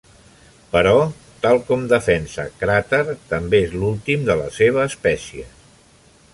[0.69, 0.93] Però,
[1.43, 3.03] tal com defensa Crater,
[3.35, 5.49] també és l'últim de la seva espècie.